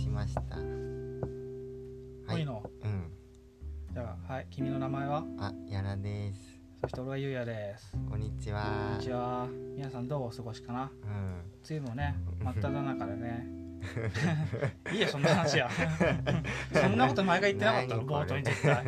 [0.00, 0.40] しました。
[2.32, 2.42] はい。
[2.42, 2.62] いの。
[2.82, 3.12] うん。
[3.92, 5.24] じゃあはい君の名前は？
[5.38, 6.40] あやらです。
[6.80, 7.94] そして俺はゆうやです。
[8.08, 9.46] こんにちこはんにちは。
[9.76, 10.90] 皆さんどうお過ごしかな？
[11.04, 11.42] うん。
[11.68, 13.46] 梅雨もね真っ只中でね。
[14.92, 15.68] いいやそんな話や
[16.72, 18.06] そんなこと前が言ってなかったの？
[18.06, 18.84] 冒頭に絶対。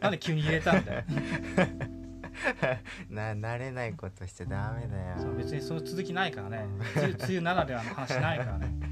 [0.00, 1.04] なんで急に入れたんだよ。
[3.08, 5.18] な慣れないことしちゃダメだよ。
[5.18, 6.66] そう別にその続きないからね。
[6.96, 8.83] 梅雨梅雨ならではの話ないからね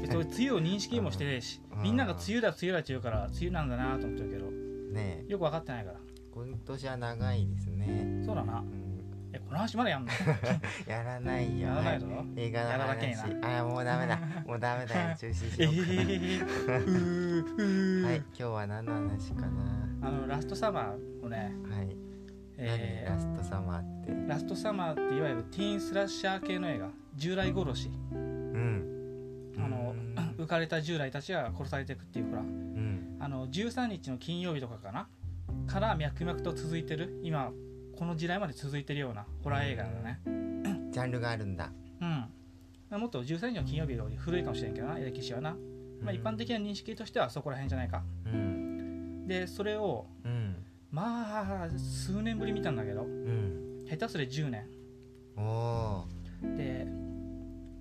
[0.00, 5.32] 別に俺梅雨を認識もしてねえしみんなが梅雨だ梅雨だって言うから梅雨なんだなと思ってるけどねえ。
[5.32, 5.98] よく分かってないから。
[6.32, 8.22] 今年は長いですね。
[8.24, 8.58] そうだな。
[8.60, 8.90] うん。
[9.32, 10.10] えこの話まだやんの？
[10.86, 11.68] やらないよ。
[11.68, 14.18] やらないぞ映画のやらなきゃいい話あもうダメだ。
[14.46, 15.16] もうダメだよ。
[15.18, 19.88] 中止しえようかー、うーはい今日は何の話かな？
[20.02, 21.96] あのラストサマーをね、はい。
[22.56, 24.12] え何ラストサマーって？
[24.12, 26.90] ーラストサマーっていわゆるティーンスラッシャー系の映画。
[27.16, 27.90] 従来殺し
[30.44, 32.42] 浮かれた従来たちが殺されていくっていうほら。
[32.42, 33.16] うん。
[33.20, 35.08] あの13日の金曜日とかかな。
[35.66, 37.20] から脈々と続いてる。
[37.22, 37.50] 今
[37.96, 40.20] この時代まで続いてるようなホラー映画だね。
[40.90, 41.72] ジャンルがあるんだ。
[42.00, 43.00] うん。
[43.00, 45.56] もっと13日の金曜日より古いかもしれんけどな歴史はな、
[46.00, 48.02] まあ、一般的な認識としてはそこら辺じゃないか。
[48.26, 49.26] うん。
[49.26, 50.56] でそれをうん。
[50.90, 53.86] まあ数年ぶり見たんだけどうん。
[53.88, 54.66] 下手すりゃ10年
[56.56, 56.86] で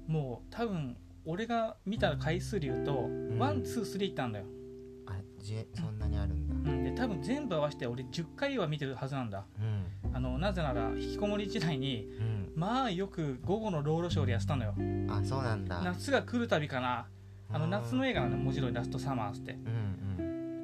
[0.07, 3.37] もう多分俺が見た回数で言うと、ん。
[3.37, 4.45] one two three いったんだよ、
[5.05, 6.71] あ、そんなにあるんだ。
[6.71, 9.45] うん、で多分全部合わせて俺10回は見てるはずなんだ。
[9.59, 10.15] うん。
[10.15, 12.51] あのなぜなら引きこもり時代にうん。
[12.55, 14.75] まあよく午後のロードショーでやってたのよ。
[15.09, 15.81] あそうなんだ。
[15.81, 17.07] 夏が来るたびかな。
[17.51, 19.53] あの夏の映画なの文字通りラストサマーズって。
[19.53, 19.59] うん
[20.19, 20.61] うん。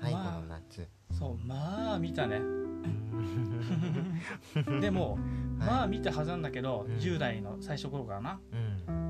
[0.00, 0.88] 最後の夏。
[1.10, 2.36] そうまあ見たね。
[2.36, 2.42] う
[4.72, 5.20] んでも、はい。
[5.58, 6.96] まあ見たはずなんだけど、うん。
[6.96, 8.40] 10代の最初頃からな。
[8.52, 8.61] うん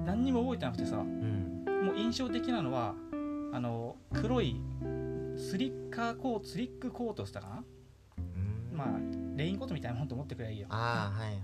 [0.05, 1.65] 何にも覚えてなくてさうん。
[1.85, 2.95] もう印象的なのは
[3.53, 4.61] あの黒い
[5.37, 7.65] スリッカーコートスリックコートしたかな？
[8.19, 8.77] うん。
[8.77, 8.89] まあ
[9.37, 10.67] レインコートみたいなもんと思ってくればいいよ。
[10.71, 11.41] ああはいはい。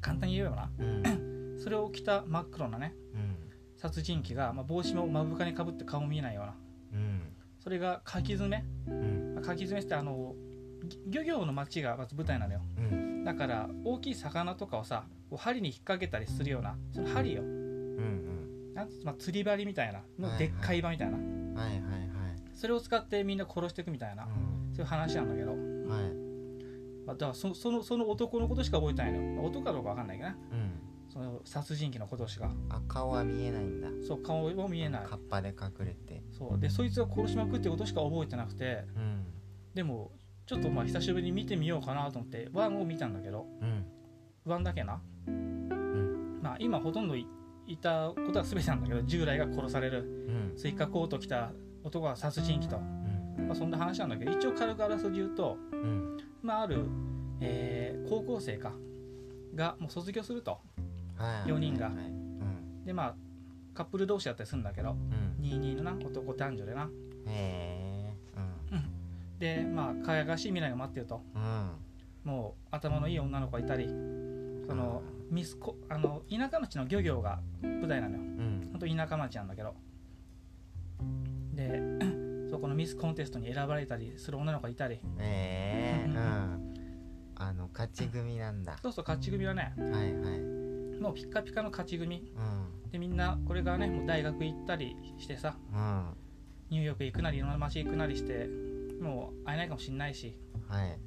[0.00, 0.70] 簡単に言えばな。
[0.78, 1.58] うん。
[1.60, 3.36] それを着た真っ黒なねうん。
[3.76, 6.54] 殺人鬼が、まあ、帽子も目深にかぶって顔も見えないような。
[6.92, 7.20] うん。
[7.58, 8.92] それがかき爪う
[9.40, 9.42] ん。
[9.42, 10.34] かき爪ってあの
[10.84, 12.60] ぎ漁業の町がまず舞台なのよ。
[12.78, 13.24] うん。
[13.24, 15.04] だから大きい魚とかをさ
[15.36, 17.42] 針に引っ掛けたりするようなその針よ。
[17.42, 17.59] うん
[18.74, 20.32] なんつまあ、釣り針みたいなはいはい。
[20.32, 21.80] のでっかい場みたいな、うんはいはいはい。
[22.54, 24.26] それを使ってみんな殺していくみたいな、う
[24.74, 26.00] そういう話なんだけど、んはい。
[27.06, 30.36] まあ、だからそそのその男のことしか覚えてないのよ、まあ男かどうかわかんないけどね。
[30.52, 30.90] うん。
[31.12, 32.52] その殺人鬼のことしか。
[32.68, 33.88] あ顔は見えないんだ。
[34.06, 35.06] そう顔も見えない。
[35.06, 36.22] カッパで隠れて。
[36.30, 36.58] そう。
[36.58, 38.84] でそいつが殺しまくってことしか覚えてなくて。
[38.96, 39.26] うん。
[39.74, 40.12] でも
[40.46, 43.46] ちょっとまあ久しぶりに見てみようかなと思ってワンを見たんだけど。
[43.60, 43.84] うん。
[44.44, 46.40] ワンだけな、ん。
[46.42, 47.26] まあ今ほとんどい
[47.72, 50.02] いたことは全てなんだけど従来が殺される
[50.52, 50.58] うん。
[50.58, 51.52] スイカコート着た
[51.84, 53.46] 男が殺人鬼と、うん。
[53.48, 56.16] まあ、そんな話なんだけど一応軽くあらすじ言うと、うん。
[56.42, 56.84] まあ、ある、
[57.40, 58.72] えー高校生か
[59.54, 60.58] がもう卒業すると。
[61.16, 61.48] はい。
[61.48, 61.86] 四人が。
[61.86, 62.84] はいはいうん。
[62.84, 63.14] でまあ
[63.72, 65.44] カップル同士だったりするんだけどうん。
[65.44, 66.90] 22のな男男女でな。
[67.26, 68.14] へえ
[69.38, 71.22] でまあ輝かしい未来が待ってると。
[71.34, 71.42] うん。
[71.42, 71.70] うん
[72.22, 73.86] もう頭のいい女の子がいたり
[74.66, 78.22] そのミスコあの田舎町の漁業が舞台なのよ。
[78.22, 78.68] うん。
[78.72, 79.74] 本当田舎町なんだけど。
[81.54, 81.80] で
[82.50, 84.98] そこのミスコンテストに選ばれたりする女の子がいたり。
[85.20, 86.16] ええううん。
[86.16, 86.74] ん
[87.36, 88.76] あの勝ち組なんだ。
[88.82, 89.72] そうそう勝ち組はね。
[89.78, 90.40] はいはい。
[91.00, 92.32] もうピッカピカの勝ち組。
[92.36, 92.40] う
[92.88, 92.90] ん。
[92.90, 95.56] でみんなこれからねもう大学行ったりしてさ。
[95.72, 96.16] うん。
[96.70, 98.48] ニューヨーク行くなりいろんな街行くなりして
[99.00, 100.36] もう会えないかもしんないし。
[100.68, 100.98] はい。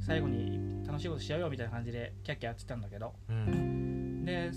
[0.00, 3.14] 最後に楽しいことしようよみたいな感じでキャッキャやってたんだけど。
[3.28, 4.24] うん。
[4.24, 4.50] で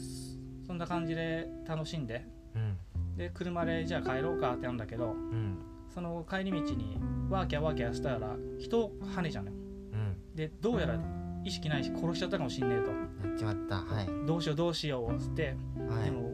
[0.66, 2.26] そんな感じで楽しんで。
[2.56, 2.78] うん。
[3.18, 5.58] で車でじゃあ帰ろうかってなんだけどうん。
[5.94, 6.98] その帰り道に
[7.30, 9.58] ワーキャーワーキャーしたら人を跳ねちゃうのよ。
[9.94, 10.36] うん。
[10.36, 11.00] でどうやら
[11.46, 13.76] 意識ないし殺しちゃったかもしんねえやっちまった。
[13.76, 14.06] はい。
[14.06, 15.56] とどうしようどうしようっつって
[15.88, 16.06] はい。
[16.06, 16.32] でも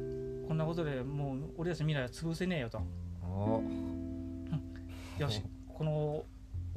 [0.47, 2.81] こんなことでもう俺たちの未来は潰せねえよと。
[3.23, 3.61] お。
[5.19, 6.23] よしこの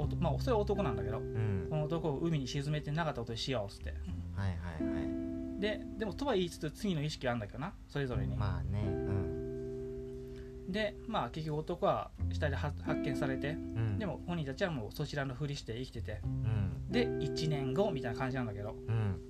[0.02, 1.66] おとまあそれは男なんだけどうん。
[1.70, 3.90] この男を海に沈めてなかったことにしようっつって。
[4.36, 4.94] はいはい。
[4.94, 5.22] はい
[5.60, 10.72] ででもとは言いつつ次の意識はあるんだけどなそれぞれに、まあねうん。
[10.72, 13.98] でまあ結局男は死体で発発見されてうん。
[13.98, 16.20] でも本人たちはもうそちらのふりして生きてて。
[16.24, 16.90] うん。
[16.90, 18.74] で1年後みたいな感じなんだけど。
[18.88, 19.20] うん。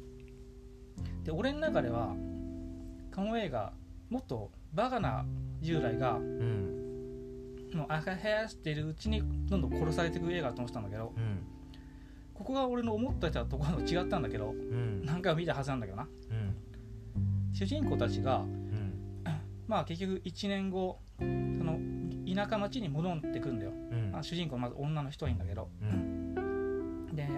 [1.22, 2.16] で俺の中では
[3.14, 3.72] この映画
[4.08, 5.24] もっとバカな
[5.60, 6.71] 従来がうん
[7.74, 11.38] もう赤ヘアしてるうちにどんどん殺されていく映画だと思ってたんだけどうん
[12.34, 15.04] ここが俺の思ってたところと違ったんだけどうん。
[15.04, 16.08] 何回も見たはずなんだけどな。
[16.30, 17.54] うん。
[17.54, 18.92] 主人公たちがうん。
[19.68, 21.78] まあ結局1年後その
[22.34, 24.10] 田舎町に戻ってくんだよ、うん。
[24.12, 25.68] まあ、主人公まず女の人がいいんだけど。
[25.82, 27.06] うん。
[27.14, 27.28] で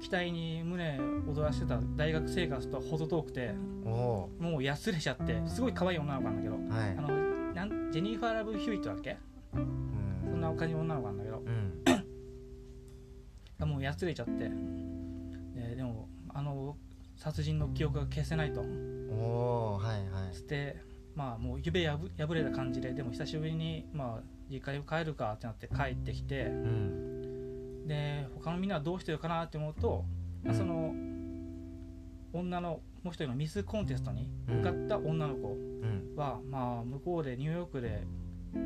[0.00, 6.54] 期待に胸躍らしてた大学生活とは程遠くてもうやつれちゃってすごい可愛い女の子なんだけど。
[6.56, 6.96] ーはい。
[6.96, 9.10] あのジェニファー・ラブ・ヒューイットだっけ？
[9.10, 9.16] うん
[10.30, 11.38] そんな感じの女の子なんだけど。
[11.38, 11.40] う
[13.66, 13.68] ん。
[13.68, 14.50] もうやつれちゃって。
[15.54, 16.76] ででもあの
[17.16, 18.62] 殺人の記憶が消せないと。
[19.10, 20.32] おおはいはい。
[20.32, 20.76] つって
[21.14, 26.44] まあもう夢破破れた感じででも久しぶりにまあ実家に帰るかってなって帰ってきて。
[26.44, 27.86] うん。
[27.88, 30.04] で他のみんなはどうしてるかなって思うと、
[30.44, 30.92] まあその
[32.32, 36.14] 女のもう一人のミスコンテストに受かった女の子うん。
[36.14, 38.04] は、まあ向こうでニューヨークで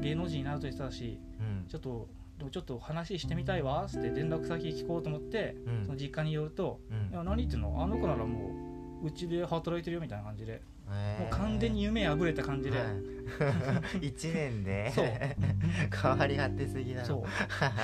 [0.01, 1.69] 芸能人になると言ってたしうん。
[1.69, 2.09] ちょっと
[2.51, 5.85] ちょっと話してみたいわっつって連絡先聞こうと思ってうん。
[5.85, 7.13] その実家に寄るとうん。
[7.13, 7.83] いや何言ってんの？
[7.83, 8.51] あの子ならも
[9.03, 10.63] ううちで働いてるよみたいな感じで。
[10.91, 11.23] えー。
[11.23, 12.85] もう完全に夢破れた感じで、は
[14.03, 14.07] い。
[14.09, 15.07] 一年でそう。
[16.03, 17.23] 変わり果てすぎだろそう。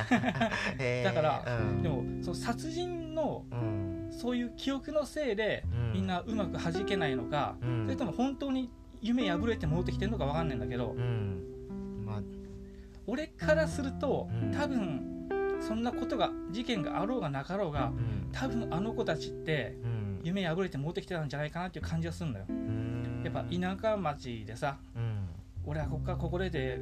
[0.83, 1.05] へー。
[1.05, 1.83] だからうん。
[1.83, 4.09] でもその殺人のうん。
[4.11, 5.93] そういう記憶のせいでうん。
[5.93, 7.85] みんなうまく弾けないのか、うん。
[7.85, 11.58] それとも本当に夢破れて戻ってきてるのか分かんないんだけど、うん
[12.09, 12.23] まあ
[13.07, 14.51] 俺からするとうん。
[14.53, 18.29] 多分そんなことが事件があろうがなかろうがうん。
[18.33, 20.21] 多分あの子たちってうん。
[20.25, 22.47] 夢破れて戻ってきてたんじゃないかなっていう感じがするんだよ。
[22.49, 23.23] うん。
[23.25, 25.29] やっぱ田舎町でさうん。
[25.65, 26.81] 俺はここからここでで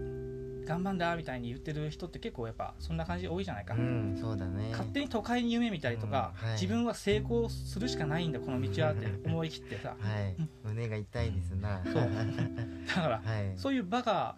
[0.66, 4.18] 頑張んだみたいに言ってる人って結構やっぱそんな感じ多いじゃないか、うん。
[4.20, 4.70] そうだね。
[4.72, 6.48] 勝手に都会に夢見たりとか、うん。
[6.48, 6.60] はい。
[6.60, 9.90] 自分は成功するしかないんだこの道はって思い切ってさ。
[9.90, 10.36] はい。
[10.64, 11.80] 胸が痛いですな。
[11.84, 11.94] そう。
[12.86, 13.52] だからはい。
[13.56, 14.36] そういうバカ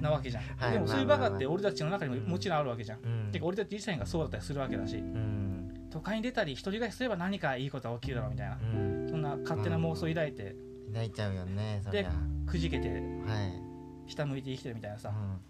[0.00, 0.72] なわけじゃん、 はい。
[0.72, 2.24] でもそういうバカって俺たちの中にうん。
[2.24, 3.32] ももちろんあるわけじゃん、うん。
[3.32, 4.96] てか俺たち自身がそうだったりするわけだし。
[4.96, 5.88] うん。
[5.90, 8.58] 都会に出たり一人暮らしすれば何かいいことが起きるだろうみたいな。
[8.62, 9.08] うん。
[9.08, 10.54] そんな勝手な妄想抱いて。
[10.88, 12.12] 抱いちゃうよねそりゃ。
[12.46, 12.88] くじけて。
[12.88, 13.69] はい
[14.10, 15.10] 下向いて生きてるみたいなさ。
[15.10, 15.40] うん。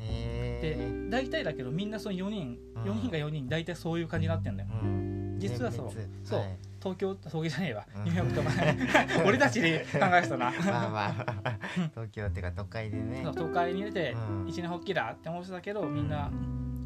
[0.00, 2.82] へでえ大体だけどみんなその4人うん。
[2.84, 4.68] 4人が4人大体そういう感じになってんだよ。
[4.82, 5.36] うん。
[5.38, 6.58] 実はそう全滅そうはい。
[6.80, 7.86] 東京東京じゃねえわ。
[7.96, 8.04] うん。
[8.04, 10.52] ニューヨークとか 俺たちで考えてたな。
[10.64, 11.58] まあまあ。
[11.94, 13.24] 東京ってか都会でね。
[13.34, 14.48] 都会に出てうん。
[14.48, 16.30] 一年発起だって思ってたけどみんな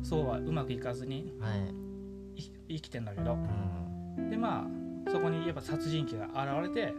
[0.03, 1.55] そうはうまくいかずには
[2.37, 2.43] い。
[2.43, 3.35] い生きてんだけど。
[3.35, 4.31] うん。
[4.31, 6.27] でまあそこにやっぱ殺人鬼が
[6.63, 6.95] 現れて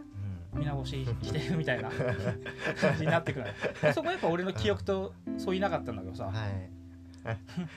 [0.54, 1.90] うん皆越ししてるみたいな。
[2.80, 3.46] 感じになってくる。
[3.82, 6.26] でそこやっぱ俺の記憶とそういなかったんだけどさ。
[6.26, 6.70] はい。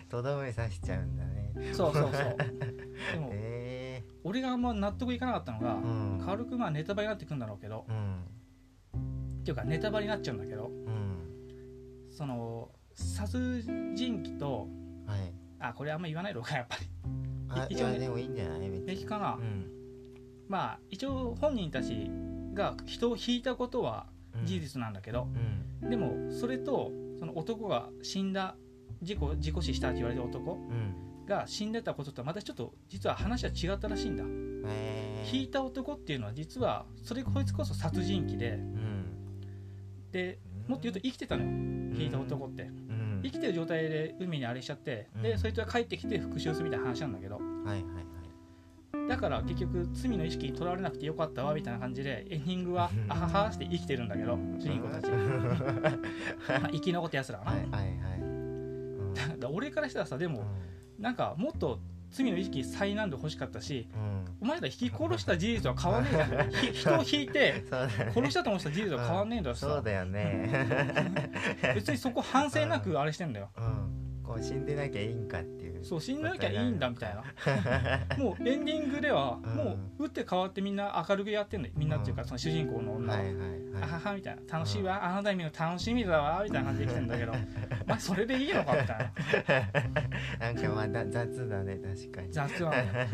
[0.09, 1.53] とどめさしちゃうんだね。
[1.74, 2.12] そうそうそう。
[2.13, 6.21] でも え俺があんま納得いかなかったのがえうん。
[6.25, 8.21] 軽くまあネタバレになってくんだろうけどうん。
[9.39, 12.07] っていうかネタバレになっちゃうんだけどうん。
[12.12, 13.62] その殺
[13.95, 14.68] 人鬼と
[15.06, 15.33] はい。
[15.59, 16.85] あこれあんま言わないのかやっぱり。
[17.50, 18.69] あ一応でもいいんじゃない？
[18.69, 18.85] 別に。
[18.88, 19.71] 平気かな、うん。
[20.50, 22.12] まあ一応本人たち
[22.57, 24.07] が人を引いたことは
[24.38, 24.45] うん。
[24.45, 25.27] 事実なんだけど、
[25.81, 25.89] うん。
[25.89, 28.56] でもそれとその男が死んだ
[29.01, 31.25] 事故事故死したって言われる男うん。
[31.25, 34.24] が死んでたこととはまたちょっと実は話は違ったらしいんだ、
[35.31, 38.51] 引いた男っていうのは実はそれこいつこそ殺人鬼で。
[38.51, 39.06] うん。
[40.12, 42.63] でもっと言うと生きてたのよ引いた男って。
[42.63, 43.21] うん。
[43.24, 45.39] 生きてる状態で海にあれしちゃってでうん。
[45.39, 47.36] そいつが帰ってきて復讐するみたいな話なんだけど。
[47.38, 48.06] はいはいはい
[49.07, 53.12] だから結局罪の意識にとらわれなくてよかったわみたいな感じでエンディングはうん。
[53.12, 55.18] あははして生きてるんだけど主人公たち、は。
[56.62, 57.46] まあ、 生き残ったやつらは。
[57.46, 58.20] な、いはいはい。
[58.20, 59.13] うん。
[59.51, 60.43] 俺からしたらさでも
[61.00, 61.79] なんかもっと
[62.10, 64.25] 罪の意識再難度欲しかったしうん。
[64.41, 66.51] お前ら引き殺した事実は変わんねえじゃん。
[66.51, 67.63] ひ人を引いて
[68.13, 70.50] 殺したと思った事実は変わんねえんだしさそうだよね。
[71.75, 73.50] 別にそこ反省なくあれしてんだよ。
[73.58, 74.24] うん。
[74.24, 77.24] こう死んでなきゃいいんかってそう死んでなきゃいいんだみたいな。
[78.17, 79.55] なもうエンディングではうん。
[79.55, 81.74] もう打って変わってみんな明るくやってんだよ。
[81.77, 84.57] みんなっていうかその主人公の女は、はいはいあはははみたいな。
[84.57, 87.31] 楽しいわ、あなた見るの楽しみだわみたいな感じで来てんだけど。
[87.86, 88.98] まあそれでいいのかみたい
[90.39, 90.51] な。
[90.51, 92.31] いなんかまだ雑だね確かに。
[92.31, 93.07] 雑なんだよ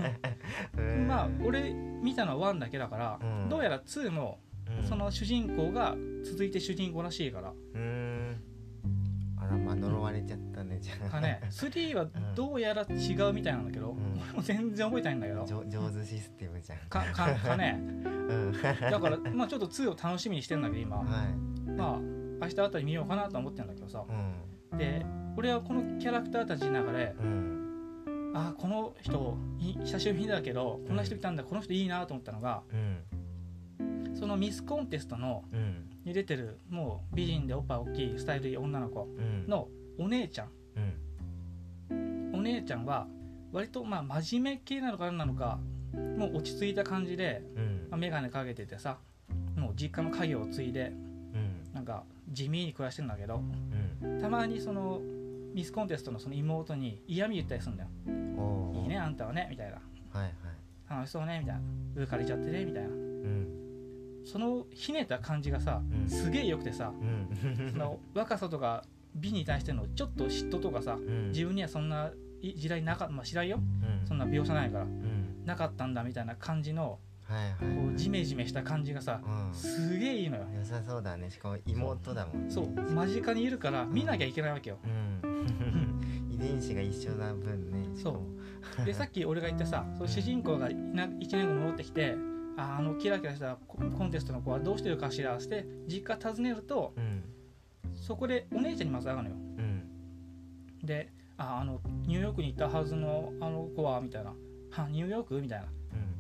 [0.78, 1.08] うん。
[1.08, 3.50] まあ俺見たのは1だけだから、うん。
[3.50, 4.40] どうやら2も
[4.78, 4.84] うん。
[4.84, 7.50] その主人公が続いて主人公らしいから。
[7.50, 8.03] うーん
[9.84, 11.10] 呪われちゃったねじゃあ。
[11.10, 14.20] かね3はどうやら違うみたいなんだけど、ん。
[14.24, 15.46] 俺も全然覚えてないんだけど。
[15.46, 16.80] 上上手システムじゃん。
[16.90, 17.80] かかかね。
[17.80, 18.54] うん。
[18.62, 20.98] だからまあちょっと2を楽しみにしてんだけど今。
[20.98, 21.72] はい。
[21.72, 24.04] まあ明日あたり見ようかなと思ってんだけどさ。
[24.72, 24.78] うん。
[24.78, 28.32] で俺はこのキャラクターたちの中でうん。
[28.36, 34.16] あこの人い久しぶりだけどこんな人来たんだこの人いいなと思ったのがうん。
[34.16, 39.48] そのミスコンテストのうんに出てるもう美人でおっぱい大きいスタイルいい女の子うん。
[39.48, 39.68] の
[39.98, 40.50] お姉ちゃん。
[41.92, 42.32] うん。
[42.36, 43.08] お姉ちゃんは
[43.52, 45.60] 割とまあ真面目系なのか何なのか
[46.18, 47.88] もう落ち着いた感じで、うん。
[47.90, 48.98] まあ、眼鏡かけててさ
[49.56, 51.74] もう実家の家業を継いでうん。
[51.74, 53.42] なんか地味に暮らしてんだけど
[54.04, 54.22] うん。
[54.22, 55.02] たまにその
[55.54, 57.90] ミスコンテストのその妹に嫌味言ったりするんだよ。
[58.74, 59.74] いいねあんたはねみたいな。
[59.74, 59.80] は
[60.22, 60.32] いはい。
[60.90, 61.62] 楽しそうねみたいな。
[61.96, 62.90] 上借りちゃってねみたいな。
[62.90, 63.03] うん
[64.26, 66.10] そのひねった感じがさ、うん。
[66.10, 67.72] すげえ良くてさうん。
[67.72, 68.84] その若さとか
[69.16, 71.30] 美に対してのちょっと嫉妬とかさうん。
[71.30, 72.12] 自分にはそんな
[72.42, 73.58] い時代なかったまあ知らんよ。
[73.58, 73.60] う
[74.04, 74.08] ん。
[74.08, 75.46] そんな描写ないからうん。
[75.46, 79.54] なかったんだみたいな感じのはいはいこうジメジメした感じがさうん。
[79.54, 80.46] すげえいいのよ。
[80.58, 81.30] 良さそうだね。
[81.30, 82.52] しかも妹だもんね。
[82.52, 82.68] そう。
[82.94, 84.78] 間近にいるから見なきゃいけないわけよ。
[84.84, 85.22] うん。
[86.32, 88.22] 遺伝子が一緒な分ねしかも。
[88.86, 92.16] でさっき俺が言ってさその主人公が1年後戻ってきて
[92.58, 97.24] ああのキラキラしたココンテストの子はどうしてるかしらって実家訪ねるとうん
[97.96, 99.36] そこでお姉ちゃんにまず会うのよ。
[99.36, 99.90] うん。
[100.84, 104.34] でああのニューヨークに行ったはずのあの子はみたいな。
[104.72, 105.36] はニューヨーク？
[105.36, 105.66] みたいな。
[105.66, 105.72] うん。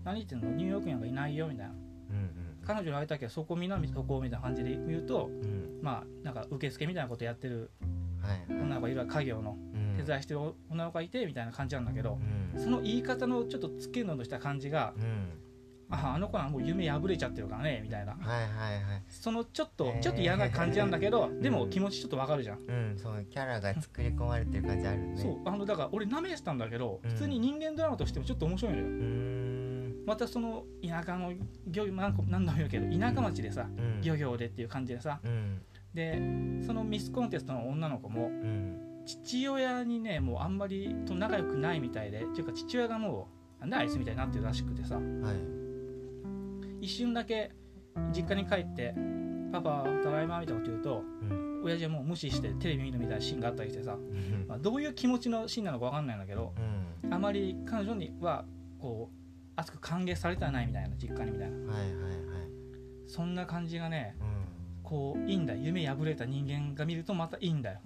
[0.05, 0.55] 何言ってんの？
[0.55, 1.47] ニューヨークになんかいないよ？
[1.47, 1.73] みたいな。
[1.73, 1.79] うん
[2.65, 5.33] 彼女に会いたけどそこみんなそこみたいな感じで言うとうん。
[5.33, 5.45] う
[5.79, 7.71] んまあなんか受付みたいなことやってる
[8.49, 9.57] 女の子がいる家業の。
[9.73, 9.97] うん。
[9.97, 12.19] 手伝いしてる女の子がいてみたいな感じなんだけど
[12.55, 12.63] うん。
[12.63, 15.27] その言い方のちょっとつけのとした感じがうん
[15.93, 18.13] ああの子はもう夢破れちゃってるからねみたいな。
[18.13, 19.03] はいはいはい。
[19.09, 19.99] そのちょっとへー。
[20.01, 22.59] ちょっと嫌な感じなんだけどでもうん気持ちちょっとわかるじゃん。
[22.59, 25.13] うんそうキャラが作り込まれてる感じあるね。
[25.17, 25.37] そう。
[25.45, 27.09] あのだから俺舐めてたんだけどうん。
[27.11, 28.85] 普通に人間ドラマとしてもちょっと面白いのよ。
[28.85, 30.05] うーん。
[30.05, 31.31] またその田舎の
[31.67, 34.01] 漁何個何度も言うけど田舎町でさうん。
[34.01, 35.61] 漁業でっていう感じでさうん。
[35.93, 38.79] でそのミスコンテストの女の子もうん。
[39.05, 45.03] 父親にねもうあんまりと仲良くないみたいでっていうか父親がもうなんだあいつみたいになってるらしくてさはい
[46.83, 47.49] 一瞬だけ
[48.11, 48.93] 実家に帰って
[49.53, 51.43] 「パパただいま」みたいなこと言うとうん。
[51.63, 53.97] 親父はもう無視してテレビ見るみたいなシーンがあったりしてさ、
[54.49, 57.13] まあ、どういう気持ちのシーンなのか分かんないんだけどうん。
[57.13, 58.43] あまり彼女には
[58.79, 59.15] こう
[59.55, 61.71] 熱く歓迎されてはないみたいな実家にみたいな。
[61.71, 62.17] はいはいはい。
[63.07, 64.83] そんな感じがねうん。
[64.83, 65.61] こういいんだよ。
[65.61, 67.79] 夢破れた人間が見るとまたいいんだよ。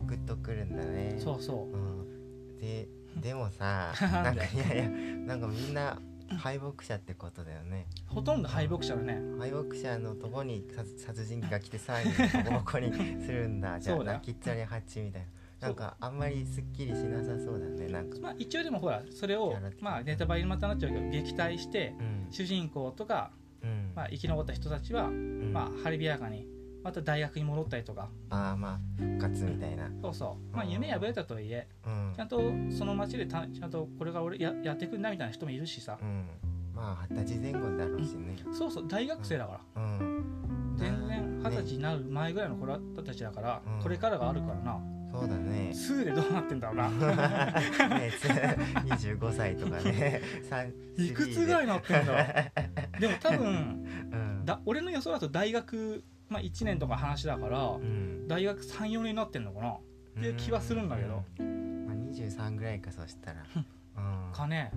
[0.00, 0.06] うん。
[0.06, 1.14] グッとくるんだね。
[1.18, 1.74] そうそう。
[1.74, 2.58] うん。
[2.58, 5.98] ででもさ ななんかいやいやなんかみんな
[6.38, 7.86] 敗北者ってことだよね。
[8.06, 9.20] ほとんど敗北者だね。
[9.38, 13.78] 敗北者のとこに殺殺人鬼が来てさらにボコボコにするんだ。
[13.80, 15.22] じゃあ泣きっちゃり八みたい
[15.60, 18.18] ななんかあんまりすっきりしなさそうだねなんか。
[18.20, 22.26] まあ一応でもほらそれをまあネタバレにまたなっちゃうけど撃退してうん。
[22.30, 23.30] 主人公とか、
[23.62, 23.92] うん。
[23.94, 25.52] まあ、生き残った人たちは、うん。
[25.52, 26.46] まあ、晴れやかに
[26.86, 28.08] また大学に戻ったりとか。
[28.30, 29.90] ああまあ復活みたいな。
[30.00, 30.56] そうそう。
[30.56, 30.70] まあうん。
[30.70, 32.12] 夢破れたとはいえうん。
[32.14, 32.40] ちゃんと
[32.70, 35.98] その街でたちゃんとこれが俺ややってくんだみたいな人もいるしさ。
[36.00, 36.28] うん。
[36.72, 38.36] まあ二十歳前後だろうしね。
[38.52, 39.82] そうそう大学生だから。
[39.82, 40.76] うん。
[40.76, 43.82] 全然二十歳ねになる前ぐらいの子たちだから、うん。
[43.82, 44.80] これからがあるからな。
[45.12, 45.70] そうだね。
[45.72, 46.88] 2でどうなってんだろうな。
[47.98, 50.20] ねつ25歳とかね。
[50.48, 52.52] 三いくつぐらいになってんだ
[53.00, 54.44] でも多分 うん。
[54.44, 58.26] だ俺の予想だと大学、まあ、1年とか話だからうん。
[58.26, 59.70] 大学34年になってんのかな？
[59.70, 59.80] っ
[60.14, 61.08] ていう気はするんだけど。
[61.08, 63.44] まあ、23ぐらいかそしたら。
[63.54, 64.32] うん。
[64.32, 64.72] かね。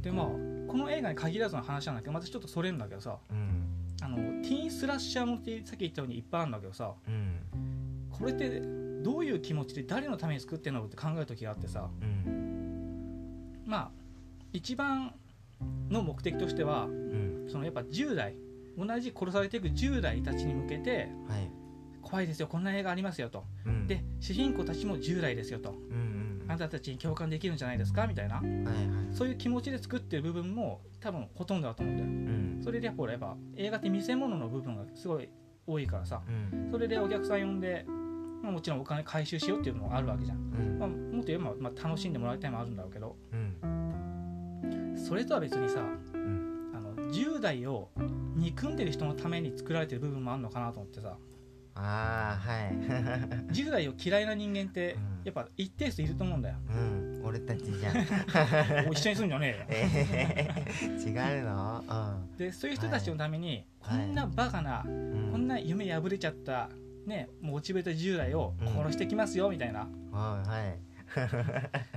[0.00, 0.32] でまあこ
[0.78, 3.18] の映画に限らずの話なんだけどまたちょっとそれんだけどさ。
[3.30, 3.66] うん。
[4.02, 6.92] あのティーンスラッシャーもってさっき言ったようにいっぱいあるんだけどさ。
[7.06, 7.40] うん。
[8.10, 8.60] これって
[9.02, 11.88] どういう気持ちで誰のために作ってんのって考える時があってさ。
[12.00, 13.62] うん。
[13.66, 13.90] まあ
[14.52, 15.14] 一番
[15.90, 17.46] の目的としてはうん。
[17.48, 18.34] そのやっぱ10代
[18.78, 21.50] 同じ殺されていく10代たちに向けてはい。
[22.02, 23.44] 怖いですよこんな映画ありますよと。
[23.64, 23.86] うん。
[23.86, 25.70] で主人公たちも10代ですよと。
[25.70, 28.06] うんうんあなたたちに共感できるんじゃないですか？
[28.06, 28.36] みたいな。
[28.36, 28.66] はいはい。
[29.12, 32.08] そういう気持ちで作ってる部分も多分ほとんどだと思うんだよ。
[32.08, 32.12] う
[32.60, 32.60] ん。
[32.62, 35.28] それでやっぱ俺やっぱ映画って見せ物の部分がすごい
[35.66, 36.22] 多いからさ。
[36.28, 36.70] うん。
[36.70, 37.84] それでお客さん呼んで、
[38.40, 40.78] まあ、もちろんお金回収しようっていうのもあるわけじゃん、うん。
[40.78, 43.16] まあ、もっと言えば、まあ、楽しんでもらいたいもあるんだろうけど。
[43.32, 44.94] うん。
[44.96, 46.72] それとは別にさうん。
[46.72, 47.90] あの10代を
[48.36, 51.16] 憎んでる人のために作られてる部分もあるのかなと思ってさ。
[51.78, 52.72] ああはい。
[53.52, 55.00] 10代を嫌いな人間ってうん。
[55.24, 56.56] やっぱ一定数いると思うんだよ。
[56.70, 57.22] うん。
[57.24, 57.96] 俺たちじゃん。
[58.88, 59.66] お一緒にするんじゃねえよ。
[59.68, 61.84] えー、違うの？
[62.38, 64.06] でそういう人たちのために、はい。
[64.06, 65.28] こんなバカな、うん。
[65.32, 66.70] こんな夢破れちゃった
[67.06, 70.78] ねもう落ちぶれた10代を殺してきますよみたいな、はいはい。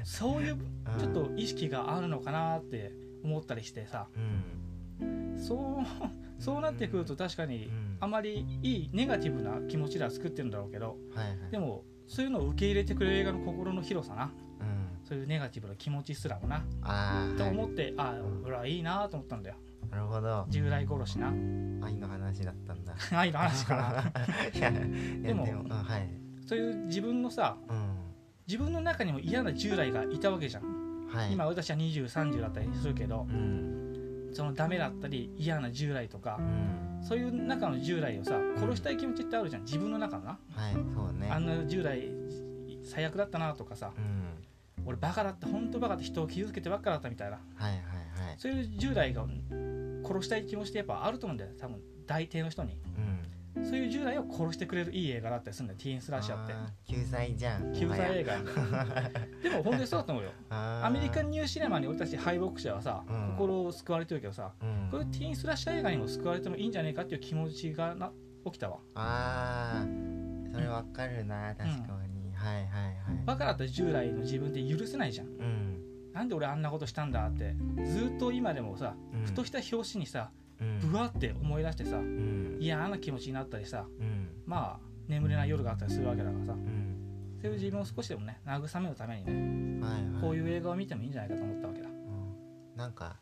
[0.03, 0.99] そういううん。
[0.99, 2.91] ちょっと意識があるのかなって
[3.23, 4.07] 思ったりしてさ。
[4.15, 4.68] うん
[5.37, 5.85] そう
[6.41, 7.97] そうなってくると確かにうん。
[7.99, 11.51] あまりいいネガティブな気持ちでは作ってるんだろうけどはいはい。
[11.51, 15.05] でもそういうのを受け入れてくれる映画の心の広さなうん。
[15.05, 16.63] そういうネガティブな気持ちすらもな
[17.37, 19.55] と思って、ああ俺はいいなと思ったんだよ。
[19.89, 20.43] なるほど。
[20.49, 21.27] 10代殺しな。
[21.85, 22.93] 愛の話だったんだ。
[23.11, 24.11] 愛の話かな。
[25.23, 26.09] でもうんはい。
[26.45, 27.95] そういう自分のさうん。
[28.47, 31.07] 自分の中にも嫌な10代がいたわけじゃん。
[31.07, 31.33] はい。
[31.33, 33.25] 今俺たちは2030だったりするけど。
[33.29, 33.88] うん
[34.33, 37.03] そのダメだったり嫌な10代とかうん。
[37.03, 39.63] そういう中の従来をさ殺したい気持ちってあるじゃん。
[39.63, 40.39] 自分の中のな。
[40.51, 41.29] はいそうね。
[41.31, 42.11] あんな従来
[42.83, 44.85] 最悪だったなとかさうん。
[44.85, 47.39] 俺バカだった本当バカで人を傷つけてばっかだったみたいな。
[47.55, 47.83] はいはいはい。
[48.37, 49.25] そういう従来が
[50.03, 51.79] 殺したい気持ちってやっぱあると思うんだよ多分。
[52.05, 52.73] 大抵の人に。
[52.97, 53.18] うん
[53.63, 55.79] そういう従来を殺してくれるいい映画だったりするんだよ。
[55.79, 56.53] ティーンスラッシャーって。
[56.87, 58.39] 救済じゃん救済映画。
[58.41, 59.09] 画
[59.43, 60.31] でも本当にそうだと思うよ。
[60.49, 63.31] アメリカンニューシネマに俺たち敗北者はさ、うん。
[63.37, 64.87] 心を救われてるけどさうん。
[64.91, 68.11] こういうティーンスラッシャー映画にも救われてもいいんじゃねえかっていう気持ちがな
[68.45, 68.79] 起きたわ。
[68.95, 70.51] あー。
[70.53, 71.75] それわかるな確か
[72.07, 72.95] に、はいはいはい。
[73.25, 75.27] バカだった従来の自分って許せないじゃん。
[75.27, 75.83] うん。
[76.13, 79.25] なんで俺あんなことしたんだってずっと今でもさうん。
[79.25, 80.79] ふとした表紙にさうん。
[80.91, 82.57] ブワって思い出してさうん。
[82.59, 84.29] 嫌な気持ちになったりさうん。
[84.45, 86.95] まあ眠れない夜があったりするわけだからさうん。
[87.41, 89.25] そういう自分を少しでもね慰めるために
[89.79, 90.21] ねはいはい。
[90.21, 91.87] こういう映画を見てもいいんじゃないかと思ったわけだ。
[91.87, 92.77] うん。
[92.77, 93.17] なんか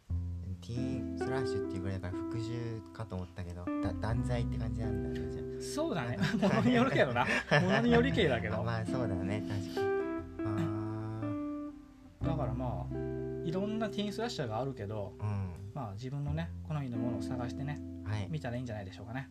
[0.61, 5.31] ティーンスラッシュっていうぐらいだから復讐かと思ったけどだ断罪って感じなんだね。
[5.31, 6.17] じゃそうだね。
[6.41, 7.25] ものによるけどな。
[7.61, 8.57] ものによりけりだけど。
[8.57, 9.43] あまあそうだよね。
[9.47, 9.86] 確かに
[13.47, 15.71] いろんなティーンスラッシャーがあるけどーうん。
[15.73, 18.27] まあ自分のね好みのものを探してねはい。
[18.29, 19.29] 見たらいいんじゃないでしょうかね。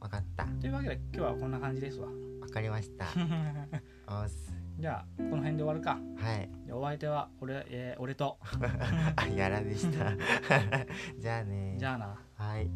[0.00, 0.46] わかった。
[0.46, 2.08] というわけで今日はこんな感じですわ。
[2.40, 3.04] わかりました。
[4.80, 5.98] じゃあこの辺で終わるか。
[6.16, 6.50] はい。
[6.66, 8.38] でお相手は俺,、えー俺と。
[9.16, 10.16] あやらでした。
[11.20, 12.18] じゃあねじゃあな。
[12.36, 12.70] はい